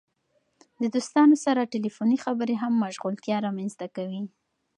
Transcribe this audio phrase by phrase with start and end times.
[0.81, 4.21] د دوستانو سره ټیلیفوني خبرې هم مشغولتیا رامنځته کوي.